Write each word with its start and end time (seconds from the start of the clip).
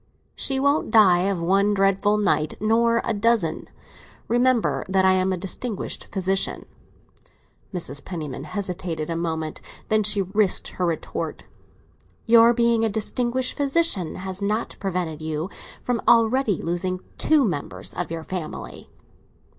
"She 0.35 0.59
won't 0.59 0.89
die 0.89 1.29
of 1.29 1.43
one 1.43 1.75
dreadful 1.75 2.17
night, 2.17 2.55
nor 2.59 2.97
of 2.97 3.03
a 3.05 3.13
dozen. 3.13 3.69
Remember 4.27 4.83
that 4.89 5.05
I 5.05 5.11
am 5.13 5.31
a 5.31 5.37
distinguished 5.37 6.05
physician." 6.05 6.65
Mrs. 7.71 8.03
Penniman 8.03 8.45
hesitated 8.45 9.11
a 9.11 9.15
moment. 9.15 9.61
Then 9.89 10.01
she 10.01 10.23
risked 10.23 10.69
her 10.69 10.87
retort. 10.87 11.43
"Your 12.25 12.51
being 12.51 12.83
a 12.83 12.89
distinguished 12.89 13.55
physician 13.55 14.15
has 14.15 14.41
not 14.41 14.75
prevented 14.79 15.21
you 15.21 15.51
from 15.83 16.01
already 16.07 16.57
losing 16.63 17.01
two 17.19 17.45
members 17.45 17.93
of 17.93 18.09
your 18.09 18.23
family!" 18.23 18.89